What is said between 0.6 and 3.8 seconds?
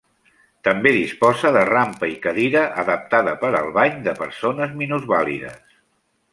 També disposa de rampa i cadira adaptada per al